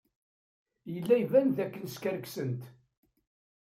Yella 0.93 1.15
iban 1.21 1.49
dakken 1.55 1.85
skerksent. 1.95 2.63